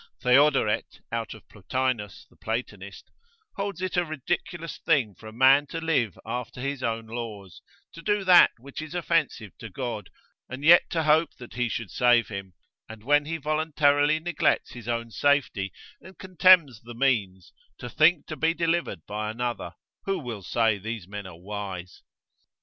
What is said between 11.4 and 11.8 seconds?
he